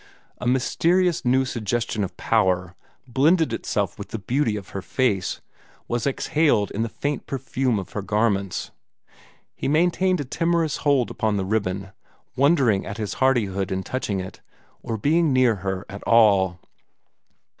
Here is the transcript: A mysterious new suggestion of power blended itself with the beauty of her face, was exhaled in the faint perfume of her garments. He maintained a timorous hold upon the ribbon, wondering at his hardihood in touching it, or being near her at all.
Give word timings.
A 0.39 0.47
mysterious 0.47 1.23
new 1.23 1.45
suggestion 1.45 2.03
of 2.03 2.17
power 2.17 2.73
blended 3.05 3.53
itself 3.53 3.99
with 3.99 4.07
the 4.07 4.17
beauty 4.17 4.55
of 4.55 4.69
her 4.69 4.81
face, 4.81 5.41
was 5.87 6.07
exhaled 6.07 6.71
in 6.71 6.81
the 6.81 6.89
faint 6.89 7.27
perfume 7.27 7.77
of 7.77 7.91
her 7.91 8.01
garments. 8.01 8.71
He 9.53 9.67
maintained 9.67 10.19
a 10.19 10.25
timorous 10.25 10.77
hold 10.77 11.11
upon 11.11 11.37
the 11.37 11.45
ribbon, 11.45 11.91
wondering 12.35 12.83
at 12.83 12.97
his 12.97 13.13
hardihood 13.21 13.71
in 13.71 13.83
touching 13.83 14.19
it, 14.19 14.41
or 14.81 14.97
being 14.97 15.31
near 15.31 15.57
her 15.57 15.85
at 15.87 16.01
all. 16.01 16.59